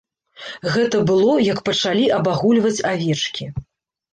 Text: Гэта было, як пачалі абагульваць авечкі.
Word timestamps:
Гэта 0.75 1.01
было, 1.09 1.35
як 1.49 1.61
пачалі 1.69 2.07
абагульваць 2.17 2.75
авечкі. 2.93 3.45